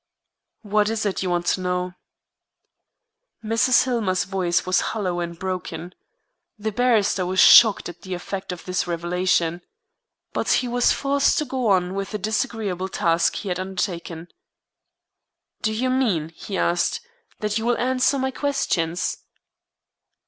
"What 0.63 0.89
is 0.89 1.05
it 1.05 1.21
you 1.21 1.29
want 1.29 1.45
to 1.45 1.61
know?" 1.61 1.93
Mrs. 3.43 3.83
Hillmer's 3.83 4.23
voice 4.23 4.65
was 4.65 4.81
hollow 4.81 5.19
and 5.19 5.37
broken. 5.37 5.93
The 6.57 6.71
barrister 6.71 7.23
was 7.23 7.39
shocked 7.39 7.87
at 7.87 8.01
the 8.01 8.15
effect 8.15 8.51
of 8.51 8.65
his 8.65 8.87
revelation, 8.87 9.61
but 10.33 10.53
he 10.53 10.67
was 10.67 10.91
forced 10.91 11.37
to 11.37 11.45
go 11.45 11.67
on 11.67 11.93
with 11.93 12.09
the 12.13 12.17
disagreeable 12.17 12.89
task 12.89 13.35
he 13.35 13.49
had 13.49 13.59
undertaken. 13.59 14.29
"Do 15.61 15.71
you 15.71 15.91
mean," 15.91 16.29
he 16.29 16.57
asked, 16.57 17.01
"that 17.39 17.59
you 17.59 17.65
will 17.67 17.77
answer 17.77 18.17
my 18.17 18.31
questions?" 18.31 19.17